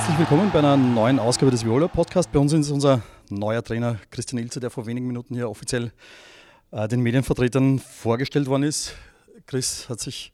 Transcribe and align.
Herzlich 0.00 0.18
willkommen 0.18 0.50
bei 0.50 0.60
einer 0.60 0.78
neuen 0.78 1.18
Ausgabe 1.18 1.50
des 1.50 1.62
Viola 1.62 1.86
Podcast. 1.86 2.32
Bei 2.32 2.38
uns 2.38 2.54
ist 2.54 2.70
unser 2.70 3.02
neuer 3.28 3.62
Trainer 3.62 3.98
Christian 4.10 4.42
Ilze, 4.42 4.58
der 4.58 4.70
vor 4.70 4.86
wenigen 4.86 5.06
Minuten 5.06 5.34
hier 5.34 5.50
offiziell 5.50 5.92
äh, 6.70 6.88
den 6.88 7.02
Medienvertretern 7.02 7.78
vorgestellt 7.78 8.46
worden 8.46 8.62
ist. 8.62 8.94
Chris 9.46 9.90
hat 9.90 10.00
sich 10.00 10.32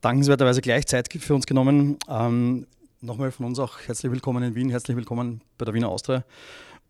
dankenswerterweise 0.00 0.60
gleich 0.60 0.88
Zeit 0.88 1.08
für 1.20 1.36
uns 1.36 1.46
genommen. 1.46 1.98
Ähm, 2.08 2.66
Nochmal 3.00 3.30
von 3.30 3.46
uns 3.46 3.60
auch 3.60 3.78
herzlich 3.86 4.10
willkommen 4.10 4.42
in 4.42 4.56
Wien, 4.56 4.70
herzlich 4.70 4.96
willkommen 4.96 5.40
bei 5.56 5.64
der 5.64 5.72
Wiener 5.72 5.88
Austria. 5.88 6.24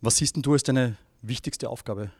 Was 0.01 0.17
siehst 0.17 0.37
denn 0.37 0.43
du 0.43 0.55
als 0.55 0.63
deine 0.63 0.97
wichtigste 1.21 1.69
Aufgabe 1.69 2.11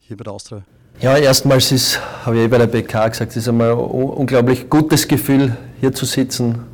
hier 0.00 0.18
bei 0.18 0.24
der 0.24 0.34
Austria? 0.34 0.64
Ja, 1.00 1.16
erstmals 1.16 1.72
ist, 1.72 1.98
habe 2.26 2.36
ich 2.36 2.42
eh 2.42 2.48
bei 2.48 2.58
der 2.58 2.66
BK 2.66 3.08
gesagt, 3.08 3.30
es 3.30 3.38
ist 3.38 3.48
einmal 3.48 3.72
ein 3.72 3.78
unglaublich 3.78 4.68
gutes 4.68 5.08
Gefühl, 5.08 5.56
hier 5.80 5.94
zu 5.94 6.04
sitzen 6.04 6.73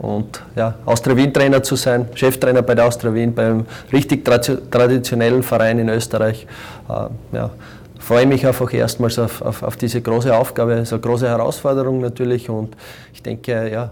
und 0.00 0.42
ja, 0.56 0.74
Austria 0.86 1.14
Wien-Trainer 1.14 1.62
zu 1.62 1.76
sein, 1.76 2.08
Cheftrainer 2.14 2.62
bei 2.62 2.74
der 2.74 2.86
Austria 2.86 3.12
Wien, 3.12 3.34
beim 3.34 3.66
richtig 3.92 4.24
traditionellen 4.24 5.42
Verein 5.42 5.78
in 5.78 5.90
Österreich. 5.90 6.46
Äh, 6.88 7.36
ja, 7.36 7.50
freue 7.98 8.26
mich 8.26 8.46
einfach 8.46 8.72
erstmals 8.72 9.18
auf, 9.18 9.42
auf, 9.42 9.62
auf, 9.62 9.76
diese 9.76 10.00
große 10.00 10.34
Aufgabe. 10.34 10.72
Eine 10.72 10.84
große 10.84 11.28
Herausforderung 11.28 12.00
natürlich 12.00 12.48
und 12.48 12.76
ich 13.12 13.22
denke, 13.22 13.70
ja, 13.70 13.90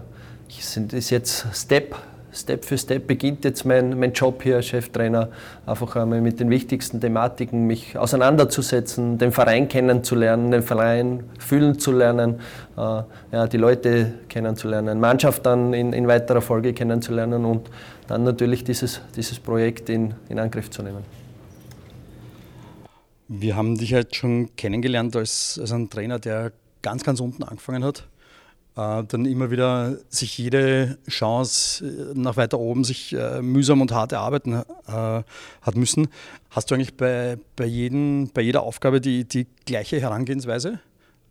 es 0.49 0.75
ist 0.77 1.11
jetzt 1.11 1.45
Step 1.53 1.95
Step 2.41 2.65
für 2.65 2.77
Step 2.77 3.07
beginnt 3.07 3.45
jetzt 3.45 3.65
mein, 3.65 3.99
mein 3.99 4.13
Job 4.13 4.41
hier 4.43 4.57
als 4.57 4.67
Cheftrainer, 4.67 5.29
einfach 5.65 5.95
einmal 5.95 6.21
mit 6.21 6.39
den 6.39 6.49
wichtigsten 6.49 6.99
Thematiken 6.99 7.67
mich 7.67 7.97
auseinanderzusetzen, 7.97 9.17
den 9.17 9.31
Verein 9.31 9.67
kennenzulernen, 9.67 10.51
den 10.51 10.63
Verein 10.63 11.23
fühlen 11.37 11.79
zu 11.79 11.91
lernen, 11.91 12.39
äh, 12.77 13.03
ja, 13.31 13.47
die 13.47 13.57
Leute 13.57 14.13
kennenzulernen, 14.27 14.99
Mannschaft 14.99 15.45
dann 15.45 15.73
in, 15.73 15.93
in 15.93 16.07
weiterer 16.07 16.41
Folge 16.41 16.73
kennenzulernen 16.73 17.45
und 17.45 17.69
dann 18.07 18.23
natürlich 18.23 18.63
dieses, 18.63 19.01
dieses 19.15 19.39
Projekt 19.39 19.89
in, 19.89 20.13
in 20.29 20.39
Angriff 20.39 20.69
zu 20.69 20.81
nehmen. 20.81 21.03
Wir 23.27 23.55
haben 23.55 23.77
dich 23.77 23.91
jetzt 23.91 24.15
schon 24.15 24.55
kennengelernt 24.55 25.15
als, 25.15 25.59
als 25.61 25.71
ein 25.71 25.89
Trainer, 25.89 26.17
der 26.17 26.51
ganz, 26.81 27.03
ganz 27.03 27.19
unten 27.19 27.43
angefangen 27.43 27.83
hat 27.83 28.08
dann 28.79 29.25
immer 29.25 29.51
wieder 29.51 29.97
sich 30.09 30.37
jede 30.37 30.97
Chance 31.09 31.85
äh, 31.85 32.13
nach 32.13 32.37
weiter 32.37 32.59
oben 32.59 32.83
sich 32.83 33.13
äh, 33.13 33.41
mühsam 33.41 33.81
und 33.81 33.91
hart 33.91 34.11
erarbeiten 34.11 34.63
hat 34.85 35.75
müssen. 35.75 36.07
Hast 36.49 36.71
du 36.71 36.75
eigentlich 36.75 36.95
bei, 36.95 37.37
bei, 37.55 37.65
jeden, 37.65 38.31
bei 38.31 38.41
jeder 38.41 38.63
Aufgabe 38.63 39.01
die, 39.01 39.25
die 39.25 39.45
gleiche 39.65 39.99
Herangehensweise 39.99 40.79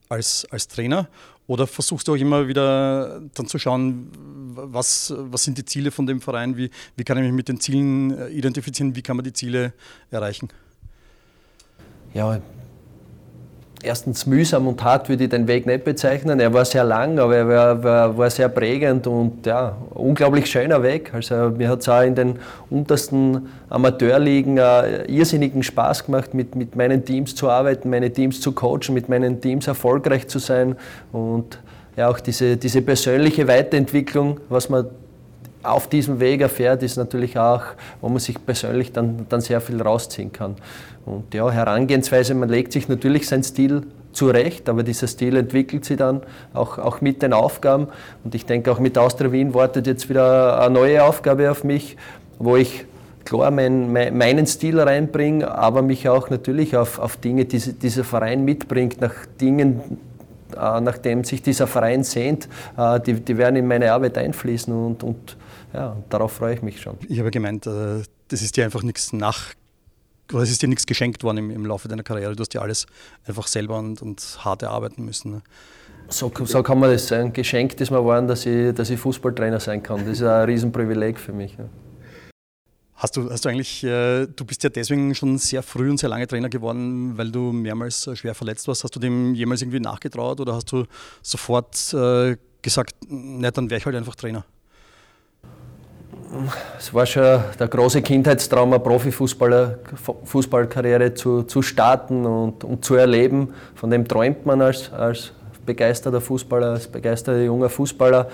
als, 0.08 0.46
als 0.50 0.68
Trainer? 0.68 1.08
Oder 1.46 1.66
versuchst 1.66 2.06
du 2.06 2.12
auch 2.12 2.16
immer 2.16 2.46
wieder 2.46 3.20
dann 3.34 3.46
zu 3.46 3.58
schauen, 3.58 4.10
was, 4.54 5.12
was 5.16 5.42
sind 5.42 5.58
die 5.58 5.64
Ziele 5.64 5.90
von 5.90 6.06
dem 6.06 6.20
Verein, 6.20 6.56
wie, 6.56 6.70
wie 6.96 7.04
kann 7.04 7.16
ich 7.16 7.24
mich 7.24 7.32
mit 7.32 7.48
den 7.48 7.58
Zielen 7.58 8.28
identifizieren, 8.28 8.94
wie 8.94 9.02
kann 9.02 9.16
man 9.16 9.24
die 9.24 9.32
Ziele 9.32 9.72
erreichen? 10.10 10.48
Ja, 12.14 12.40
erstens 13.82 14.26
mühsam 14.26 14.66
und 14.66 14.82
hart 14.82 15.08
würde 15.08 15.24
ich 15.24 15.30
den 15.30 15.46
Weg 15.46 15.66
nicht 15.66 15.84
bezeichnen. 15.84 16.40
Er 16.40 16.52
war 16.52 16.64
sehr 16.64 16.84
lang, 16.84 17.18
aber 17.18 17.36
er 17.36 17.48
war, 17.48 17.84
war, 17.84 18.18
war 18.18 18.30
sehr 18.30 18.48
prägend 18.48 19.06
und 19.06 19.46
ja, 19.46 19.76
unglaublich 19.90 20.46
schöner 20.46 20.82
Weg. 20.82 21.12
Also 21.14 21.50
mir 21.56 21.68
hat 21.68 21.80
es 21.80 21.88
auch 21.88 22.02
in 22.02 22.14
den 22.14 22.36
untersten 22.70 23.48
Amateurligen 23.68 24.58
äh, 24.58 25.04
irrsinnigen 25.04 25.62
Spaß 25.62 26.06
gemacht, 26.06 26.34
mit, 26.34 26.54
mit 26.54 26.76
meinen 26.76 27.04
Teams 27.04 27.34
zu 27.34 27.48
arbeiten, 27.48 27.90
meine 27.90 28.12
Teams 28.12 28.40
zu 28.40 28.52
coachen, 28.52 28.94
mit 28.94 29.08
meinen 29.08 29.40
Teams 29.40 29.66
erfolgreich 29.66 30.26
zu 30.28 30.38
sein 30.38 30.76
und 31.12 31.58
ja, 31.96 32.08
auch 32.08 32.20
diese, 32.20 32.56
diese 32.56 32.80
persönliche 32.82 33.48
Weiterentwicklung, 33.48 34.40
was 34.48 34.68
man 34.68 34.86
auf 35.62 35.88
diesem 35.88 36.20
Weg 36.20 36.40
erfährt, 36.40 36.82
ist 36.82 36.96
natürlich 36.96 37.38
auch, 37.38 37.62
wo 38.00 38.08
man 38.08 38.18
sich 38.18 38.44
persönlich 38.44 38.92
dann, 38.92 39.26
dann 39.28 39.40
sehr 39.40 39.60
viel 39.60 39.80
rausziehen 39.82 40.32
kann. 40.32 40.56
Und 41.04 41.32
ja, 41.34 41.50
Herangehensweise, 41.50 42.34
man 42.34 42.48
legt 42.48 42.72
sich 42.72 42.88
natürlich 42.88 43.26
seinen 43.28 43.42
Stil 43.42 43.82
zurecht, 44.12 44.68
aber 44.68 44.82
dieser 44.82 45.06
Stil 45.06 45.36
entwickelt 45.36 45.84
sich 45.84 45.96
dann 45.96 46.22
auch, 46.54 46.78
auch 46.78 47.00
mit 47.00 47.22
den 47.22 47.32
Aufgaben. 47.32 47.88
Und 48.24 48.34
ich 48.34 48.46
denke, 48.46 48.70
auch 48.70 48.78
mit 48.78 48.98
Austria 48.98 49.32
Wien 49.32 49.54
wartet 49.54 49.86
jetzt 49.86 50.08
wieder 50.08 50.60
eine 50.60 50.74
neue 50.74 51.04
Aufgabe 51.04 51.50
auf 51.50 51.64
mich, 51.64 51.96
wo 52.38 52.56
ich 52.56 52.84
klar 53.24 53.50
mein, 53.50 53.92
meinen 53.92 54.46
Stil 54.46 54.80
reinbringe, 54.80 55.50
aber 55.50 55.82
mich 55.82 56.08
auch 56.08 56.30
natürlich 56.30 56.76
auf, 56.76 56.98
auf 56.98 57.16
Dinge, 57.16 57.44
die 57.44 57.58
dieser 57.58 58.04
Verein 58.04 58.44
mitbringt, 58.44 59.00
nach 59.00 59.14
Dingen, 59.40 59.98
äh, 60.56 60.80
nachdem 60.80 61.24
sich 61.24 61.42
dieser 61.42 61.66
Verein 61.66 62.04
sehnt, 62.04 62.48
äh, 62.76 62.98
die, 63.00 63.14
die 63.14 63.36
werden 63.36 63.56
in 63.56 63.66
meine 63.66 63.92
Arbeit 63.92 64.16
einfließen 64.16 64.72
und, 64.72 65.02
und 65.02 65.36
ja, 65.72 65.96
darauf 66.08 66.32
freue 66.32 66.54
ich 66.54 66.62
mich 66.62 66.80
schon. 66.80 66.96
Ich 67.08 67.18
habe 67.18 67.30
gemeint, 67.30 67.66
äh, 67.66 68.02
das 68.28 68.42
ist 68.42 68.56
dir 68.56 68.64
einfach 68.64 68.82
nichts 68.82 69.12
nach, 69.12 69.54
oder 70.32 70.42
es 70.42 70.50
ist 70.50 70.62
dir 70.62 70.68
nichts 70.68 70.86
geschenkt 70.86 71.22
worden 71.22 71.38
im, 71.38 71.50
im 71.50 71.66
Laufe 71.66 71.88
deiner 71.88 72.02
Karriere. 72.02 72.34
Du 72.34 72.40
hast 72.40 72.54
dir 72.54 72.62
alles 72.62 72.86
einfach 73.26 73.46
selber 73.46 73.78
und, 73.78 74.02
und 74.02 74.38
hart 74.44 74.62
erarbeiten 74.62 75.04
müssen. 75.04 75.32
Ne? 75.32 75.42
So, 76.08 76.32
so, 76.44 76.62
kann 76.62 76.78
man 76.78 76.90
das 76.90 77.06
sagen. 77.06 77.32
Geschenkt 77.32 77.80
ist 77.80 77.90
mir 77.90 77.98
geworden, 77.98 78.26
dass 78.28 78.46
ich, 78.46 78.74
dass 78.74 78.88
ich 78.88 78.98
Fußballtrainer 78.98 79.60
sein 79.60 79.82
kann. 79.82 80.00
Das 80.00 80.18
ist 80.18 80.22
ein 80.22 80.44
Riesenprivileg 80.44 81.18
für 81.18 81.32
mich. 81.32 81.56
Ja. 81.58 81.68
Hast 82.94 83.16
du, 83.16 83.30
hast 83.30 83.44
du 83.44 83.48
eigentlich, 83.50 83.84
äh, 83.84 84.26
du 84.26 84.44
bist 84.44 84.64
ja 84.64 84.70
deswegen 84.70 85.14
schon 85.14 85.38
sehr 85.38 85.62
früh 85.62 85.88
und 85.88 85.98
sehr 85.98 86.08
lange 86.08 86.26
Trainer 86.26 86.48
geworden, 86.48 87.16
weil 87.16 87.30
du 87.30 87.52
mehrmals 87.52 88.10
schwer 88.14 88.34
verletzt 88.34 88.66
warst. 88.66 88.82
Hast 88.82 88.96
du 88.96 89.00
dem 89.00 89.34
jemals 89.34 89.62
irgendwie 89.62 89.80
nachgetraut 89.80 90.40
oder 90.40 90.54
hast 90.54 90.72
du 90.72 90.84
sofort 91.22 91.94
äh, 91.94 92.36
gesagt, 92.60 92.96
na, 93.06 93.50
dann 93.50 93.70
wäre 93.70 93.78
ich 93.78 93.86
halt 93.86 93.94
einfach 93.94 94.16
Trainer? 94.16 94.44
Es 96.78 96.92
war 96.92 97.06
schon 97.06 97.40
der 97.58 97.68
große 97.68 98.02
Kindheitstraum, 98.02 98.72
eine 98.72 98.80
Profifußballer, 98.80 99.78
Fußballkarriere 100.24 101.14
zu, 101.14 101.44
zu 101.44 101.62
starten 101.62 102.26
und, 102.26 102.64
und 102.64 102.84
zu 102.84 102.96
erleben. 102.96 103.54
Von 103.74 103.90
dem 103.90 104.06
träumt 104.06 104.44
man 104.44 104.60
als, 104.60 104.92
als 104.92 105.32
begeisterter 105.64 106.20
Fußballer, 106.20 106.72
als 106.72 106.86
begeisterter 106.86 107.42
junger 107.42 107.68
Fußballer. 107.68 108.28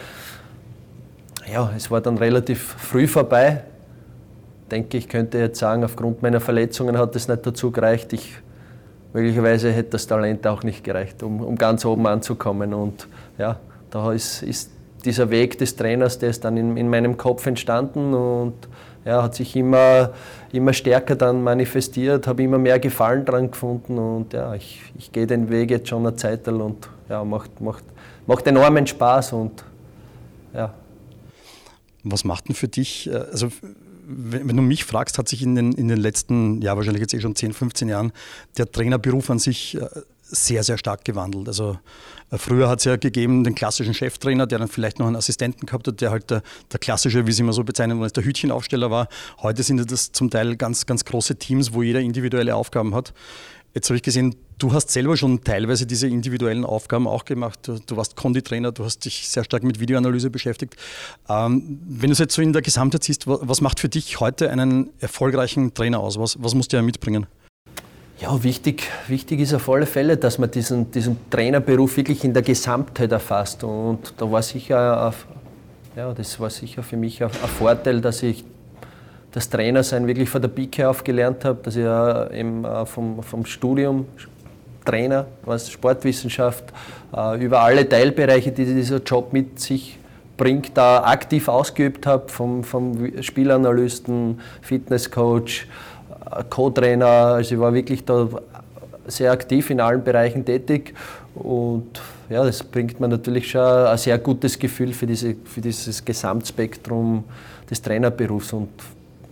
Ja, 1.53 1.71
es 1.77 1.91
war 1.91 2.01
dann 2.01 2.19
relativ 2.19 2.75
früh 2.79 3.07
vorbei. 3.07 3.63
Denke 4.71 4.97
ich, 4.97 5.09
könnte 5.09 5.39
jetzt 5.39 5.59
sagen, 5.59 5.85
aufgrund 5.85 6.23
meiner 6.23 6.41
Verletzungen 6.41 6.99
hat 6.99 7.15
es 7.15 7.29
nicht 7.29 7.47
dazu 7.47 7.71
gereicht. 7.71 8.13
Ich, 8.13 8.35
möglicherweise 9.13 9.71
hätte 9.71 9.91
das 9.91 10.07
Talent 10.07 10.47
auch 10.47 10.63
nicht 10.63 10.83
gereicht, 10.83 11.23
um, 11.23 11.41
um 11.41 11.57
ganz 11.57 11.85
oben 11.85 12.07
anzukommen. 12.07 12.75
Und 12.75 13.07
ja, 13.39 13.61
da 13.91 14.13
ist, 14.13 14.43
ist 14.43 14.74
dieser 15.05 15.31
Weg 15.31 15.59
des 15.59 15.77
Trainers, 15.77 16.19
der 16.19 16.31
ist 16.31 16.45
dann 16.45 16.57
in, 16.57 16.77
in 16.77 16.89
meinem 16.89 17.17
Kopf 17.17 17.47
entstanden 17.47 18.15
und 18.15 18.55
ja, 19.05 19.23
hat 19.23 19.35
sich 19.35 19.55
immer, 19.55 20.13
immer 20.53 20.73
stärker 20.73 21.15
dann 21.15 21.43
manifestiert, 21.43 22.27
habe 22.27 22.43
immer 22.43 22.59
mehr 22.59 22.79
Gefallen 22.79 23.25
dran 23.25 23.51
gefunden 23.51 23.99
und 23.99 24.33
ja, 24.33 24.55
ich, 24.55 24.81
ich 24.99 25.13
gehe 25.13 25.27
den 25.27 25.51
Weg 25.51 25.71
jetzt 25.71 25.89
schon 25.89 26.07
eine 26.07 26.17
Zeit 26.17 26.49
und 26.49 26.89
ja, 27.09 27.23
macht, 27.25 27.61
macht, 27.61 27.85
macht 28.27 28.47
enormen 28.47 28.87
Spaß 28.87 29.35
und 29.35 29.65
ja. 30.55 30.73
Was 32.03 32.25
macht 32.25 32.49
denn 32.49 32.55
für 32.55 32.69
dich, 32.69 33.11
äh, 33.11 33.17
also 33.17 33.49
wenn, 34.07 34.49
wenn 34.49 34.57
du 34.57 34.63
mich 34.63 34.85
fragst, 34.85 35.19
hat 35.19 35.29
sich 35.29 35.43
in 35.43 35.55
den, 35.55 35.73
in 35.73 35.89
den 35.89 35.99
letzten, 35.99 36.61
ja 36.63 36.77
wahrscheinlich 36.77 37.01
jetzt 37.01 37.15
eh 37.15 37.21
schon 37.21 37.35
10, 37.35 37.53
15 37.53 37.89
Jahren 37.89 38.13
der 38.57 38.71
Trainerberuf 38.71 39.31
an 39.31 39.39
sich 39.39 39.77
äh, 39.77 39.87
sehr, 40.25 40.63
sehr 40.65 40.79
stark 40.79 41.05
gewandelt. 41.05 41.49
Also 41.49 41.79
äh, 42.31 42.39
früher 42.39 42.69
hat 42.69 42.81
es 42.81 42.85
ja 42.85 42.97
gegeben 42.97 43.45
den 43.45 43.55
klassischen 43.55 43.95
Cheftrainer, 43.95 44.47
der 44.47 44.59
dann 44.59 44.69
vielleicht 44.69 44.99
noch 44.99 45.07
einen 45.07 45.17
Assistenten 45.17 45.67
gehabt 45.67 45.87
hat, 45.87 46.01
der 46.01 46.11
halt 46.11 46.31
der, 46.31 46.43
der 46.73 46.81
klassische, 46.81 47.27
wie 47.27 47.33
sie 47.33 47.43
immer 47.43 47.53
so 47.53 47.65
bezeichnen 47.65 47.99
wollen, 47.99 48.11
der 48.15 48.25
Hütchenaufsteller 48.25 48.91
war. 48.91 49.09
Heute 49.43 49.63
sind 49.63 49.91
das 49.91 50.13
zum 50.13 50.31
Teil 50.31 50.57
ganz, 50.57 50.87
ganz 50.87 51.05
große 51.05 51.37
Teams, 51.37 51.73
wo 51.73 51.83
jeder 51.83 52.01
individuelle 52.01 52.55
Aufgaben 52.55 52.95
hat. 52.95 53.13
Jetzt 53.75 53.91
habe 53.91 53.97
ich 53.97 54.03
gesehen, 54.03 54.37
du 54.59 54.73
hast 54.73 54.91
selber 54.91 55.17
schon 55.17 55.43
teilweise 55.43 55.85
diese 55.85 56.07
individuellen 56.07 56.65
Aufgaben 56.65 57.09
auch 57.09 57.25
gemacht. 57.25 57.59
Du, 57.63 57.81
du 57.85 57.97
warst 57.97 58.15
Konditrainer, 58.15 58.71
du 58.71 58.85
hast 58.85 59.05
dich 59.05 59.29
sehr 59.29 59.43
stark 59.43 59.65
mit 59.65 59.81
Videoanalyse 59.81 60.31
beschäftigt. 60.31 60.77
Ähm, 61.29 61.81
wenn 61.89 62.09
du 62.09 62.13
es 62.13 62.21
jetzt 62.21 62.35
so 62.35 62.43
in 62.43 62.53
der 62.53 62.63
Gesamtheit 62.63 63.03
siehst, 63.03 63.27
was 63.27 63.61
macht 63.61 63.81
für 63.81 63.89
dich 63.89 64.21
heute 64.21 64.49
einen 64.51 64.91
erfolgreichen 65.01 65.75
Trainer 65.75 65.99
aus? 65.99 66.19
Was, 66.21 66.41
was 66.41 66.55
musst 66.55 66.73
du 66.73 66.77
ja 66.77 66.83
mitbringen? 66.83 67.27
Ja, 68.21 68.43
wichtig, 68.45 68.85
wichtig 69.09 69.41
ist 69.41 69.55
auf 69.55 69.69
alle 69.69 69.87
Fälle, 69.87 70.17
dass 70.17 70.39
man 70.39 70.51
diesen, 70.51 70.91
diesen 70.91 71.19
Trainerberuf 71.31 71.97
wirklich 71.97 72.23
in 72.23 72.33
der 72.33 72.43
Gesamtheit 72.43 73.11
erfasst. 73.11 73.65
Und 73.65 74.15
da 74.17 74.31
war 74.31 74.41
sicher, 74.41 75.13
ja, 75.97 76.13
das 76.13 76.39
war 76.39 76.49
sicher 76.49 76.83
für 76.85 76.97
mich 76.97 77.23
ein, 77.23 77.31
Vorteil, 77.31 78.01
dass 78.01 78.23
ich 78.23 78.45
das 79.33 79.51
Trainersein 79.51 80.07
wirklich 80.07 80.29
von 80.29 80.41
der 80.41 80.49
Pike 80.49 80.89
auf 80.89 81.03
gelernt 81.03 81.45
habe, 81.45 81.59
dass 81.65 81.75
ich 81.75 82.39
eben 82.39 82.65
vom, 82.87 83.21
vom 83.21 83.45
Studium 83.47 84.07
Trainer, 84.85 85.27
was 85.45 85.71
Sportwissenschaft, 85.71 86.65
äh, 87.17 87.43
über 87.43 87.61
alle 87.61 87.89
Teilbereiche, 87.89 88.53
die 88.53 88.65
dieser 88.65 88.99
Job 88.99 89.33
mit 89.33 89.59
sich 89.59 89.99
bringt, 90.37 90.77
da 90.77 91.05
aktiv 91.05 91.49
ausgeübt 91.49 92.07
habe, 92.07 92.29
vom, 92.29 92.65
vom 92.65 93.23
Spielanalysten, 93.23 94.41
Fitnesscoach, 94.63 95.67
Co-Trainer, 96.51 97.07
also 97.07 97.55
ich 97.55 97.61
war 97.61 97.75
wirklich 97.75 98.05
da 98.05 98.29
sehr 99.07 99.33
aktiv 99.33 99.71
in 99.71 99.81
allen 99.81 100.03
Bereichen 100.03 100.45
tätig 100.45 100.95
und 101.35 102.01
ja, 102.31 102.43
das 102.45 102.63
bringt 102.63 103.01
mir 103.01 103.09
natürlich 103.09 103.51
schon 103.51 103.61
ein 103.61 103.99
sehr 103.99 104.19
gutes 104.19 104.59
Gefühl 104.59 104.93
für, 104.93 105.07
diese, 105.07 105.37
für 105.45 105.61
dieses 105.61 106.05
Gesamtspektrum 106.05 107.25
des 107.71 107.83
Trainerberufs. 107.83 108.53
Und 108.53 108.71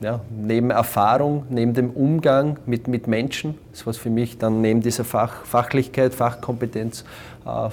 ja, 0.03 0.21
neben 0.31 0.71
Erfahrung, 0.71 1.45
neben 1.49 1.75
dem 1.75 1.91
Umgang 1.91 2.59
mit, 2.67 2.89
mit 2.89 3.07
Menschen, 3.07 3.55
das 3.71 3.87
was 3.87 3.97
für 3.97 4.11
mich 4.11 4.37
dann 4.37 4.61
neben 4.61 4.83
dieser 4.83 5.05
Fach, 5.05 5.45
Fachlichkeit, 5.45 6.13
Fachkompetenz 6.13 7.05
äh, 7.47 7.69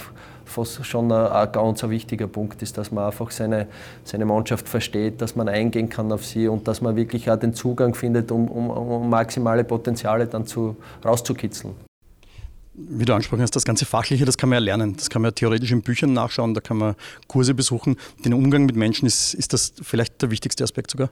fast 0.50 0.86
schon 0.86 1.12
ein, 1.12 1.52
ganz 1.52 1.84
wichtiger 1.84 2.28
Punkt 2.28 2.62
ist, 2.62 2.78
dass 2.78 2.92
man 2.92 3.06
einfach 3.06 3.32
seine, 3.32 3.68
seine 4.04 4.26
Mannschaft 4.26 4.68
versteht, 4.68 5.22
dass 5.22 5.36
man 5.36 5.48
eingehen 5.50 5.90
kann 5.90 6.12
auf 6.12 6.26
sie 6.26 6.48
und 6.48 6.68
dass 6.68 6.82
man 6.82 6.96
wirklich 6.96 7.30
auch 7.30 7.38
den 7.38 7.54
Zugang 7.54 7.94
findet, 7.94 8.32
um, 8.32 8.48
um, 8.48 8.70
um 8.70 9.10
maximale 9.10 9.64
Potenziale 9.64 10.28
dann 10.28 10.46
zu, 10.46 10.76
rauszukitzeln 11.04 11.76
wie 12.82 13.06
du 13.06 13.14
angesprochen 13.14 13.42
hast, 13.42 13.56
das 13.56 13.66
ganze 13.66 13.86
Fachliche, 13.86 14.26
das 14.26 14.38
kann 14.38 14.50
man 14.50 14.58
ja 14.58 14.62
lernen. 14.62 14.96
Das 14.96 15.10
kann 15.10 15.22
man 15.22 15.30
ja 15.30 15.34
theoretisch 15.34 15.72
in 15.72 15.82
Büchern 15.82 16.14
nachschauen, 16.14 16.54
da 16.54 16.62
kann 16.62 16.78
man 16.78 16.96
Kurse 17.28 17.54
besuchen. 17.54 17.98
Den 18.24 18.34
Umgang 18.34 18.66
mit 18.66 18.76
Menschen 18.76 19.06
ist, 19.06 19.34
ist 19.34 19.54
das 19.54 19.74
vielleicht 19.82 20.22
der 20.22 20.32
wichtigste 20.32 20.64
Aspekt 20.64 20.92
sogar? 20.92 21.10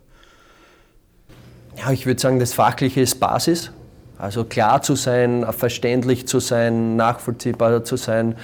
Ja, 1.77 1.91
ich 1.91 2.05
würde 2.05 2.19
sagen, 2.19 2.39
das 2.39 2.53
Fachliche 2.53 3.01
ist 3.01 3.19
Basis. 3.19 3.71
Also 4.17 4.45
klar 4.45 4.81
zu 4.81 4.95
sein, 4.95 5.45
verständlich 5.51 6.27
zu 6.27 6.39
sein, 6.39 6.95
nachvollziehbar 6.95 7.83
zu 7.83 7.97
sein. 7.97 8.35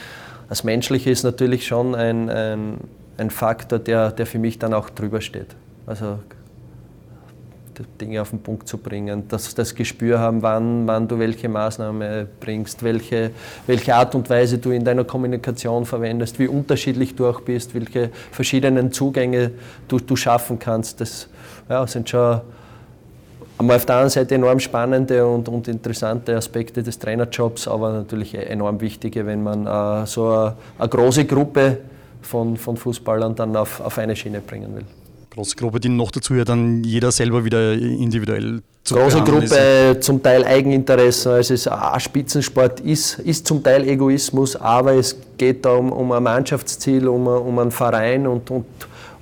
Das 0.53 0.63
Menschliche 0.63 1.09
ist 1.09 1.23
natürlich 1.23 1.65
schon 1.65 1.95
ein, 1.95 2.29
ein, 2.29 2.77
ein 3.17 3.31
Faktor, 3.31 3.79
der, 3.79 4.11
der 4.11 4.27
für 4.27 4.38
mich 4.38 4.59
dann 4.59 4.75
auch 4.75 4.91
drüber 4.91 5.19
steht. 5.19 5.47
Also 5.88 6.19
Dinge 8.00 8.21
auf 8.21 8.29
den 8.29 8.38
Punkt 8.38 8.67
zu 8.67 8.77
bringen, 8.77 9.27
dass 9.29 9.55
das 9.55 9.73
Gespür 9.73 10.19
haben, 10.19 10.44
wann, 10.44 10.85
wann 10.85 11.07
du 11.07 11.17
welche 11.17 11.50
Maßnahme 11.50 12.27
bringst, 12.39 12.83
welche, 12.83 13.31
welche 13.65 13.95
Art 13.95 14.13
und 14.13 14.29
Weise 14.29 14.59
du 14.59 14.69
in 14.69 14.83
deiner 14.83 15.05
Kommunikation 15.05 15.88
verwendest, 15.88 16.38
wie 16.38 16.47
unterschiedlich 16.47 17.15
du 17.15 17.25
auch 17.25 17.41
bist, 17.41 17.73
welche 17.73 18.11
verschiedenen 18.29 18.91
Zugänge 18.91 19.53
du, 19.88 19.97
du 19.97 20.15
schaffen 20.15 20.59
kannst. 20.59 21.01
Das 21.01 21.29
ja, 21.67 21.88
sind 21.88 22.07
schon 22.07 22.41
einmal 23.63 23.77
auf 23.77 23.86
der 23.86 23.98
einen 23.98 24.10
Seite 24.10 24.36
enorm 24.36 24.60
spannende 24.60 25.25
und, 25.25 25.50
und 25.50 25.68
interessante 25.68 26.36
Aspekte 26.36 26.83
des 26.83 27.00
Trainerjobs, 27.00 27.68
aber 27.68 27.92
natürlich 27.92 28.36
enorm 28.36 28.80
wichtige, 28.81 29.25
wenn 29.25 29.44
man 29.44 29.65
äh, 29.65 30.06
so 30.06 30.27
eine, 30.27 30.56
eine, 30.77 30.89
große 30.89 31.25
Gruppe 31.25 31.80
von, 32.21 32.57
von 32.57 32.77
Fußballern 32.77 33.36
dann 33.36 33.56
auf, 33.56 33.80
auf 33.80 33.98
eine 33.98 34.15
Schiene 34.15 34.42
bringen 34.42 34.75
will 34.75 34.86
große 35.33 35.56
Gruppe, 35.56 35.80
die 35.80 35.89
noch 35.89 36.12
dazu 36.12 36.36
ja 36.36 36.45
dann 36.45 36.83
jeder 36.83 37.12
selber 37.12 37.44
wieder 37.44 37.74
individuell 37.74 38.62
zu 38.83 38.95
Große 38.95 39.21
Gruppe, 39.24 39.95
ist. 39.95 40.04
zum 40.04 40.21
Teil 40.21 40.45
Eigeninteresse, 40.45 41.31
also 41.31 41.54
es 41.54 41.68
ein 41.68 42.00
Spitzensport 42.00 42.81
ist, 42.81 43.19
ist 43.19 43.48
zum 43.48 43.63
Teil 43.63 43.88
Egoismus, 43.88 44.56
aber 44.56 44.94
es 44.94 45.16
geht 45.38 45.66
da 45.66 45.71
um, 45.71 45.92
um 45.92 46.12
ein 46.12 46.21
Mannschaftsziel, 46.21 47.07
um, 47.07 47.25
um 47.27 47.59
einen 47.59 47.71
Verein 47.71 48.27
und, 48.27 48.51
und, 48.51 48.66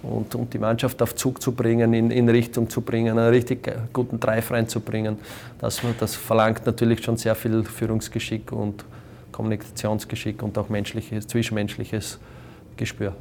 und, 0.03 0.36
und 0.36 0.53
die 0.53 0.59
Mannschaft 0.59 1.01
auf 1.01 1.15
Zug 1.15 1.42
zu 1.42 1.51
bringen, 1.51 1.94
in, 1.94 2.12
in 2.12 2.30
Richtung 2.30 2.69
zu 2.69 2.81
bringen, 2.81 3.18
einen 3.18 3.30
richtig 3.30 3.71
guten 3.94 4.19
Drive 4.19 4.51
reinzubringen. 4.51 5.18
Das, 5.59 5.81
das 6.00 6.15
verlangt 6.15 6.65
natürlich 6.65 7.03
schon 7.03 7.18
sehr 7.18 7.36
viel 7.36 7.63
Führungsgeschick 7.63 8.51
und 8.51 8.83
Kommunikationsgeschick 9.31 10.42
und 10.44 10.57
auch 10.57 10.69
menschliches, 10.69 11.27
zwischenmenschliches 11.27 12.19
Gespür. 12.77 13.15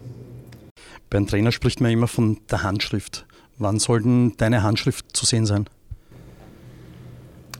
Bei 1.08 1.18
einem 1.18 1.26
Trainer 1.26 1.52
spricht 1.52 1.80
man 1.80 1.90
immer 1.90 2.08
von 2.08 2.38
der 2.50 2.62
Handschrift. 2.62 3.26
Wann 3.58 3.78
soll 3.78 4.02
denn 4.02 4.34
deine 4.38 4.62
Handschrift 4.62 5.16
zu 5.16 5.26
sehen 5.26 5.44
sein? 5.44 5.66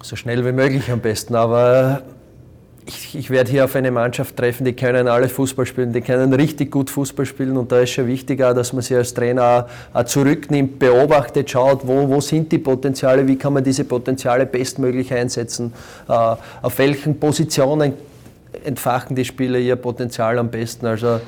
So 0.03 0.17
schnell 0.17 0.45
wie 0.47 0.53
möglich 0.53 0.91
am 0.91 1.01
besten, 1.01 1.35
aber 1.35 2.03
ich, 3.15 3.31
werde 3.31 3.51
hier 3.51 3.65
auf 3.65 3.77
eine 3.77 3.91
Mannschaft 3.91 4.37
treffen, 4.37 4.65
die 4.65 4.73
können 4.73 5.09
alle 5.09 5.29
Fußball 5.29 5.67
spielen, 5.67 5.93
die 5.93 6.01
können 6.01 6.33
richtig 6.33 6.71
gut 6.71 6.91
Fußball 6.91 7.27
spielen 7.27 7.57
und 7.57 7.71
da 7.73 7.81
ist 7.81 7.91
schon 7.91 8.07
wichtiger, 8.07 8.55
dass 8.55 8.73
man 8.73 8.83
sich 8.83 8.97
als 8.97 9.15
Trainer 9.15 9.67
auch 9.93 10.05
zurücknimmt, 10.05 10.79
beobachtet, 10.79 11.51
schaut, 11.51 11.87
wo, 11.87 12.09
wo 12.09 12.21
sind 12.21 12.51
die 12.53 12.59
Potenziale, 12.59 13.27
wie 13.27 13.37
kann 13.37 13.53
man 13.53 13.65
diese 13.65 13.85
Potenziale 13.85 14.47
bestmöglich 14.47 15.13
einsetzen, 15.13 15.73
äh, 16.09 16.13
auf 16.13 16.79
welchen 16.79 17.19
Positionen 17.19 17.95
entfachen 18.65 19.17
die 19.17 19.25
Spieler 19.25 19.59
ihr 19.59 19.77
Potenzial 19.77 20.39
am 20.39 20.51
besten. 20.51 20.87
Also 20.87 21.21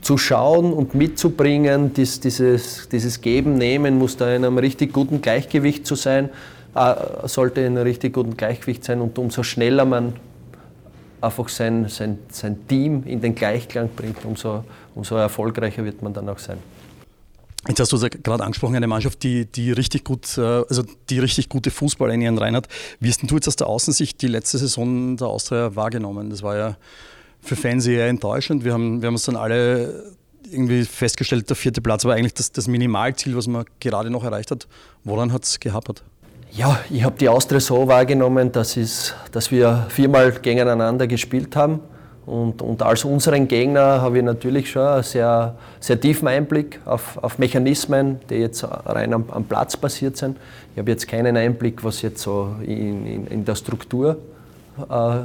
zu 0.00 0.16
schauen 0.16 0.72
und 0.72 0.94
mitzubringen, 0.94 1.92
dies, 1.92 2.20
dieses, 2.20 2.88
dieses 2.88 3.20
Geben, 3.20 3.54
Nehmen 3.54 3.98
muss 3.98 4.16
da 4.16 4.34
in 4.34 4.44
einem 4.44 4.58
richtig 4.58 4.92
guten 4.92 5.20
Gleichgewicht 5.20 5.86
zu 5.86 5.96
sein, 5.96 6.30
äh, 6.74 6.94
sollte 7.24 7.60
in 7.60 7.76
einem 7.76 7.82
richtig 7.82 8.14
guten 8.14 8.36
Gleichgewicht 8.36 8.84
sein 8.84 9.00
und 9.00 9.18
umso 9.18 9.42
schneller 9.42 9.84
man 9.84 10.14
einfach 11.20 11.48
sein, 11.48 11.88
sein, 11.88 12.18
sein 12.30 12.66
Team 12.68 13.04
in 13.04 13.20
den 13.20 13.34
Gleichklang 13.34 13.90
bringt, 13.94 14.24
umso, 14.24 14.64
umso 14.94 15.16
erfolgreicher 15.16 15.84
wird 15.84 16.02
man 16.02 16.12
dann 16.12 16.28
auch 16.28 16.38
sein. 16.38 16.58
Jetzt 17.66 17.80
hast 17.80 17.92
du 17.92 17.98
gerade 17.98 18.44
angesprochen, 18.44 18.76
eine 18.76 18.86
Mannschaft, 18.86 19.22
die, 19.24 19.44
die 19.46 19.72
richtig 19.72 20.04
gut, 20.04 20.38
äh, 20.38 20.40
also 20.40 20.84
die 21.10 21.18
richtig 21.18 21.48
gute 21.48 21.70
Fußball 21.70 22.10
in 22.12 22.22
ihren 22.22 22.38
Reihen 22.38 22.54
hat. 22.54 22.68
Wie 23.00 23.08
hast 23.08 23.20
du 23.22 23.34
jetzt 23.34 23.48
aus 23.48 23.56
der 23.56 23.66
Außensicht 23.66 24.22
die 24.22 24.28
letzte 24.28 24.58
Saison 24.58 25.16
der 25.16 25.26
Austria 25.26 25.74
wahrgenommen? 25.74 26.30
Das 26.30 26.42
war 26.42 26.56
ja 26.56 26.76
für 27.40 27.56
Fans 27.56 27.86
eher 27.86 28.06
enttäuschend. 28.06 28.64
Wir 28.64 28.72
haben, 28.72 29.02
wir 29.02 29.08
haben 29.08 29.14
uns 29.14 29.24
dann 29.24 29.36
alle 29.36 30.14
irgendwie 30.50 30.84
festgestellt, 30.84 31.48
der 31.48 31.56
vierte 31.56 31.80
Platz 31.80 32.04
war 32.04 32.14
eigentlich 32.14 32.34
das, 32.34 32.52
das 32.52 32.68
Minimalziel, 32.68 33.36
was 33.36 33.46
man 33.48 33.64
gerade 33.80 34.08
noch 34.08 34.24
erreicht 34.24 34.50
hat. 34.50 34.66
Woran 35.04 35.32
hat 35.32 35.44
es 35.44 35.60
gehapert? 35.60 36.04
Ja, 36.52 36.78
ich 36.90 37.04
habe 37.04 37.16
die 37.18 37.28
Austria 37.28 37.60
so 37.60 37.86
wahrgenommen, 37.88 38.50
dass, 38.50 38.76
es, 38.76 39.14
dass 39.32 39.50
wir 39.50 39.86
viermal 39.90 40.32
gegeneinander 40.32 41.06
gespielt 41.06 41.54
haben. 41.54 41.80
Und, 42.24 42.60
und, 42.60 42.82
als 42.82 43.04
unseren 43.04 43.48
Gegner 43.48 44.02
habe 44.02 44.18
ich 44.18 44.24
natürlich 44.24 44.70
schon 44.70 44.86
einen 44.86 45.02
sehr, 45.02 45.56
sehr 45.80 45.98
tiefen 45.98 46.28
Einblick 46.28 46.80
auf, 46.84 47.16
auf 47.22 47.38
Mechanismen, 47.38 48.20
die 48.28 48.36
jetzt 48.36 48.64
rein 48.64 49.14
am, 49.14 49.24
am, 49.30 49.44
Platz 49.44 49.76
basiert 49.76 50.18
sind. 50.18 50.36
Ich 50.74 50.78
habe 50.78 50.90
jetzt 50.90 51.08
keinen 51.08 51.36
Einblick, 51.38 51.84
was 51.84 52.02
jetzt 52.02 52.22
so 52.22 52.54
in, 52.62 53.06
in, 53.06 53.26
in 53.28 53.44
der 53.46 53.54
Struktur 53.54 54.18
äh, 54.90 55.20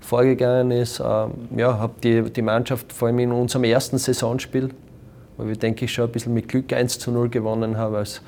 vorgegangen 0.00 0.72
ist. 0.72 1.00
Ähm, 1.00 1.30
ja, 1.56 1.78
habe 1.78 1.92
die, 2.02 2.22
die 2.22 2.42
Mannschaft 2.42 2.92
vor 2.92 3.08
allem 3.08 3.20
in 3.20 3.30
unserem 3.30 3.64
ersten 3.64 3.98
Saisonspiel, 3.98 4.70
wo 5.36 5.46
wir, 5.46 5.54
denke 5.56 5.84
ich, 5.84 5.92
schon 5.92 6.06
ein 6.06 6.12
bisschen 6.12 6.34
mit 6.34 6.48
Glück 6.48 6.72
1 6.72 6.98
zu 6.98 7.12
0 7.12 7.28
gewonnen 7.28 7.76
haben, 7.76 7.94
als, 7.94 8.20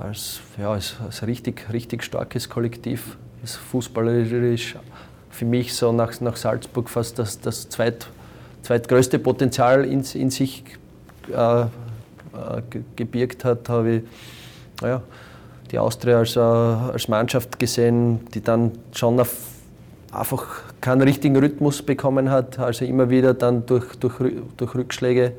als, 0.00 0.40
ja, 0.58 0.72
als, 0.72 0.96
als 1.04 1.26
richtig, 1.26 1.66
richtig 1.72 2.02
starkes 2.02 2.48
Kollektiv. 2.48 3.16
Ist 3.42 3.56
fußballerisch 3.56 4.76
für 5.30 5.44
mich 5.44 5.74
so 5.74 5.92
nach, 5.92 6.20
nach 6.20 6.36
Salzburg 6.36 6.90
fast 6.90 7.18
das, 7.18 7.40
das 7.40 7.68
zweit, 7.68 8.08
zweitgrößte 8.62 9.18
Potenzial 9.18 9.84
in, 9.84 10.02
in 10.14 10.30
sich 10.30 10.64
äh, 11.32 11.62
äh, 11.62 11.66
gebirgt 12.96 13.44
hat, 13.44 13.68
habe 13.68 13.90
ich 13.90 14.02
ja, 14.82 15.02
die 15.70 15.78
Austria 15.78 16.18
als, 16.18 16.36
äh, 16.36 16.40
als 16.40 17.08
Mannschaft 17.08 17.58
gesehen, 17.58 18.26
die 18.34 18.42
dann 18.42 18.72
schon 18.92 19.20
auf 19.20 19.34
einfach 20.12 20.44
keinen 20.80 21.02
richtigen 21.02 21.36
Rhythmus 21.36 21.82
bekommen 21.82 22.30
hat, 22.30 22.58
also 22.58 22.84
immer 22.84 23.10
wieder 23.10 23.32
dann 23.32 23.64
durch, 23.66 23.94
durch, 23.96 24.14
durch 24.56 24.74
Rückschläge 24.74 25.32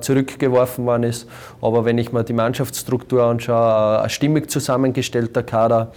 zurückgeworfen 0.00 0.84
worden 0.86 1.04
ist. 1.04 1.28
Aber 1.60 1.84
wenn 1.84 1.98
ich 1.98 2.12
mir 2.12 2.24
die 2.24 2.32
Mannschaftsstruktur 2.32 3.24
anschaue, 3.24 3.98
äh, 3.98 4.04
ein 4.04 4.10
stimmig 4.10 4.50
zusammengestellter 4.50 5.42
Kader, 5.42 5.92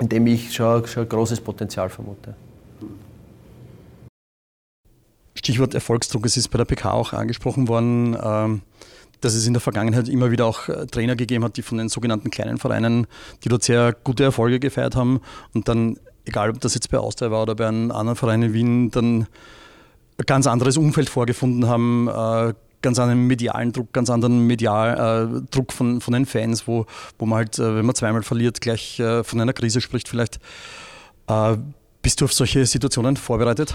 in 0.00 0.08
dem 0.08 0.26
ich 0.26 0.54
schon, 0.54 0.86
schon 0.86 1.08
großes 1.08 1.40
Potenzial 1.40 1.88
vermute. 1.88 2.34
Stichwort 5.34 5.74
Erfolgsdruck, 5.74 6.26
es 6.26 6.36
ist 6.36 6.48
bei 6.48 6.58
der 6.58 6.64
PK 6.64 6.92
auch 6.92 7.12
angesprochen 7.12 7.68
worden, 7.68 8.16
ähm, 8.22 8.62
dass 9.20 9.34
es 9.34 9.46
in 9.46 9.52
der 9.52 9.60
Vergangenheit 9.60 10.08
immer 10.08 10.30
wieder 10.30 10.46
auch 10.46 10.68
äh, 10.68 10.86
Trainer 10.86 11.16
gegeben 11.16 11.44
hat, 11.44 11.56
die 11.56 11.62
von 11.62 11.78
den 11.78 11.88
sogenannten 11.88 12.30
kleinen 12.30 12.58
Vereinen, 12.58 13.06
die 13.44 13.48
dort 13.48 13.62
sehr 13.62 13.94
gute 14.04 14.24
Erfolge 14.24 14.60
gefeiert 14.60 14.96
haben 14.96 15.20
und 15.54 15.68
dann 15.68 15.98
egal 16.24 16.50
ob 16.50 16.60
das 16.60 16.74
jetzt 16.74 16.90
bei 16.90 16.98
Austria 16.98 17.30
war 17.30 17.42
oder 17.42 17.54
bei 17.54 17.66
einem 17.66 17.90
anderen 17.90 18.16
Verein 18.16 18.42
in 18.42 18.52
Wien, 18.52 18.90
dann 18.90 19.26
ein 20.18 20.26
ganz 20.26 20.46
anderes 20.46 20.76
Umfeld 20.76 21.08
vorgefunden 21.08 21.68
haben, 21.68 22.08
äh, 22.08 22.54
ganz 22.82 22.98
anderen 22.98 23.26
medialen 23.26 23.72
Druck, 23.72 23.92
ganz 23.92 24.10
anderen 24.10 24.46
medial, 24.46 25.40
äh, 25.42 25.50
Druck 25.50 25.72
von, 25.72 26.00
von 26.00 26.14
den 26.14 26.26
Fans, 26.26 26.66
wo, 26.66 26.86
wo 27.18 27.26
man 27.26 27.38
halt, 27.38 27.58
äh, 27.58 27.76
wenn 27.76 27.86
man 27.86 27.94
zweimal 27.94 28.22
verliert, 28.22 28.60
gleich 28.60 28.98
äh, 29.00 29.24
von 29.24 29.40
einer 29.40 29.52
Krise 29.52 29.80
spricht 29.80 30.08
vielleicht. 30.08 30.40
Äh, 31.28 31.56
bist 32.02 32.20
du 32.20 32.24
auf 32.24 32.32
solche 32.32 32.64
Situationen 32.66 33.16
vorbereitet? 33.16 33.74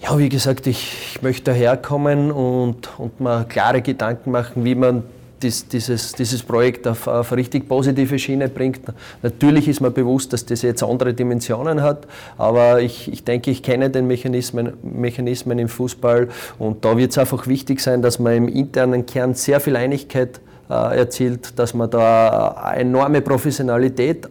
Ja, 0.00 0.16
wie 0.18 0.28
gesagt, 0.28 0.66
ich, 0.66 0.92
ich 1.14 1.22
möchte 1.22 1.50
daherkommen 1.50 2.30
und, 2.30 2.88
und 2.98 3.20
mir 3.20 3.44
klare 3.44 3.82
Gedanken 3.82 4.30
machen, 4.30 4.64
wie 4.64 4.76
man 4.76 5.02
dies, 5.42 5.68
dieses, 5.68 6.12
dieses 6.12 6.42
Projekt 6.42 6.86
auf, 6.86 7.06
auf 7.06 7.32
eine 7.32 7.40
richtig 7.40 7.68
positive 7.68 8.18
Schiene 8.18 8.48
bringt. 8.48 8.80
Natürlich 9.22 9.68
ist 9.68 9.80
mir 9.80 9.90
bewusst, 9.90 10.32
dass 10.32 10.44
das 10.46 10.62
jetzt 10.62 10.82
andere 10.82 11.14
Dimensionen 11.14 11.82
hat, 11.82 12.06
aber 12.36 12.80
ich, 12.80 13.12
ich 13.12 13.24
denke, 13.24 13.50
ich 13.50 13.62
kenne 13.62 13.90
den 13.90 14.06
Mechanismen, 14.06 14.74
Mechanismen 14.82 15.58
im 15.58 15.68
Fußball 15.68 16.28
und 16.58 16.84
da 16.84 16.96
wird 16.96 17.12
es 17.12 17.18
einfach 17.18 17.46
wichtig 17.46 17.80
sein, 17.80 18.02
dass 18.02 18.18
man 18.18 18.34
im 18.34 18.48
internen 18.48 19.06
Kern 19.06 19.34
sehr 19.34 19.60
viel 19.60 19.76
Einigkeit 19.76 20.40
äh, 20.68 20.98
erzielt, 20.98 21.58
dass 21.58 21.74
man 21.74 21.90
da 21.90 22.74
enorme 22.76 23.20
Professionalität 23.20 24.28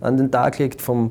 an 0.00 0.16
den 0.16 0.30
Tag 0.30 0.58
legt, 0.58 0.80
vom 0.80 1.10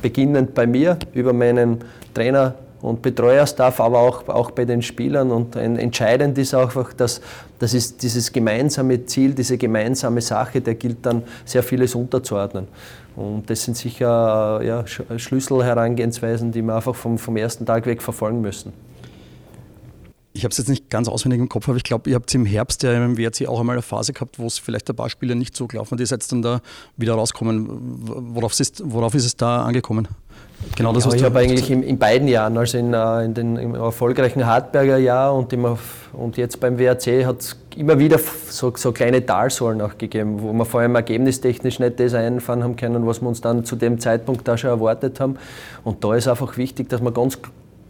beginnend 0.00 0.54
bei 0.54 0.66
mir 0.66 0.98
über 1.12 1.32
meinen 1.32 1.78
Trainer 2.14 2.54
und 2.82 3.02
Betreuerstaff, 3.02 3.80
aber 3.80 3.98
auch, 3.98 4.28
auch 4.28 4.50
bei 4.50 4.64
den 4.64 4.82
Spielern. 4.82 5.30
Und 5.30 5.56
entscheidend 5.56 6.38
ist 6.38 6.54
einfach, 6.54 6.92
dass, 6.92 7.20
dass 7.58 7.74
ist 7.74 8.02
dieses 8.02 8.32
gemeinsame 8.32 9.04
Ziel, 9.04 9.34
diese 9.34 9.58
gemeinsame 9.58 10.20
Sache, 10.20 10.60
der 10.60 10.74
gilt 10.74 11.04
dann 11.04 11.22
sehr 11.44 11.62
vieles 11.62 11.94
unterzuordnen. 11.94 12.68
Und 13.16 13.50
das 13.50 13.64
sind 13.64 13.76
sicher 13.76 14.60
ja, 14.62 14.84
Schlüsselherangehensweisen, 14.86 16.52
die 16.52 16.62
wir 16.62 16.74
einfach 16.74 16.94
vom, 16.94 17.18
vom 17.18 17.36
ersten 17.36 17.66
Tag 17.66 17.86
weg 17.86 18.02
verfolgen 18.02 18.40
müssen. 18.40 18.72
Ich 20.32 20.44
habe 20.44 20.52
es 20.52 20.58
jetzt 20.58 20.68
nicht 20.68 20.90
ganz 20.90 21.08
auswendig 21.08 21.40
im 21.40 21.48
Kopf, 21.48 21.68
aber 21.68 21.76
ich 21.76 21.82
glaube, 21.82 22.08
ihr 22.08 22.14
habt 22.14 22.32
im 22.34 22.46
Herbst 22.46 22.84
ja 22.84 22.92
im 22.92 23.18
WRC 23.18 23.48
auch 23.48 23.58
einmal 23.58 23.74
eine 23.74 23.82
Phase 23.82 24.12
gehabt, 24.12 24.38
wo 24.38 24.46
es 24.46 24.58
vielleicht 24.58 24.88
ein 24.88 24.94
paar 24.94 25.10
Spiele 25.10 25.34
nicht 25.34 25.56
so 25.56 25.66
gelaufen 25.66 25.92
hat. 25.92 26.00
Ihr 26.00 26.06
seid 26.06 26.30
dann 26.30 26.40
da 26.40 26.60
wieder 26.96 27.14
rauskommen. 27.14 27.66
Worauf 28.34 28.58
ist, 28.60 28.80
worauf 28.84 29.14
ist 29.14 29.24
es 29.24 29.36
da 29.36 29.64
angekommen? 29.64 30.06
Genau 30.76 30.92
das, 30.92 31.04
ja, 31.04 31.10
was 31.10 31.16
ich 31.16 31.24
habe 31.24 31.38
eigentlich 31.38 31.70
in, 31.70 31.82
in, 31.82 31.98
beiden 31.98 32.28
Jahren, 32.28 32.56
also 32.58 32.76
in, 32.76 32.92
äh, 32.92 33.24
in 33.24 33.34
den, 33.34 33.56
im 33.56 33.74
erfolgreichen 33.74 34.46
Hartberger 34.46 34.98
Jahr 34.98 35.34
und, 35.34 35.52
im, 35.52 35.66
und 36.12 36.36
jetzt 36.36 36.60
beim 36.60 36.78
WRC, 36.78 37.24
hat 37.24 37.40
es 37.40 37.56
immer 37.76 37.98
wieder 37.98 38.20
so, 38.48 38.72
so, 38.76 38.92
kleine 38.92 39.24
Talsohlen 39.24 39.80
auch 39.80 39.96
gegeben, 39.96 40.42
wo 40.42 40.52
wir 40.52 40.64
vor 40.66 40.80
allem 40.80 40.94
ergebnistechnisch 40.94 41.78
nicht 41.78 41.98
das 41.98 42.12
einfahren 42.14 42.62
haben 42.62 42.76
können, 42.76 43.06
was 43.06 43.22
wir 43.22 43.28
uns 43.28 43.40
dann 43.40 43.64
zu 43.64 43.74
dem 43.74 43.98
Zeitpunkt 43.98 44.46
da 44.46 44.58
schon 44.58 44.70
erwartet 44.70 45.18
haben. 45.18 45.36
Und 45.82 46.04
da 46.04 46.14
ist 46.14 46.28
einfach 46.28 46.56
wichtig, 46.58 46.90
dass 46.90 47.00
man 47.00 47.14
ganz 47.14 47.38